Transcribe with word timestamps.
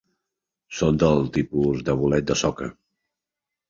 Són 0.77 0.97
del 1.03 1.23
tipus 1.37 1.87
de 1.91 1.99
bolet 2.03 2.29
de 2.35 2.43
soca. 2.45 2.75